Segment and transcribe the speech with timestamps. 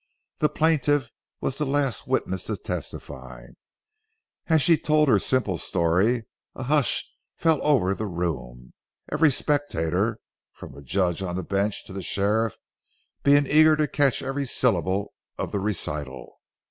[0.39, 3.45] The plaintiff was the last witness to testify.
[4.47, 7.05] As she told her simple story, a hushed
[7.37, 8.73] silence fell over the room,
[9.11, 10.17] every spectator,
[10.53, 12.57] from the judge on the bench to the sheriff,
[13.21, 16.39] being eager to catch every syllable of the recital.